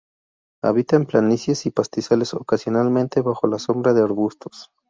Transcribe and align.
Habita 0.63 0.95
en 0.95 1.05
planicies 1.05 1.67
y 1.67 1.69
pastizales, 1.69 2.33
ocasionalmente 2.33 3.21
bajo 3.21 3.45
la 3.45 3.59
sombra 3.59 3.93
de 3.93 4.01
arbustos. 4.01 4.71